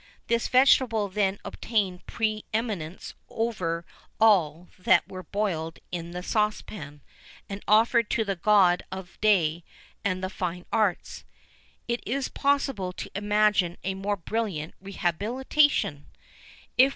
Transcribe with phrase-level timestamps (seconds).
[0.25, 3.85] This vegetable then obtained preeminence over
[4.19, 7.01] all that were boiled in the saucepan,
[7.47, 9.63] and offered to the God of Day
[10.03, 16.07] and the Fine Arts.[VIII 8] Is it possible to imagine a more brilliant rehabilitation?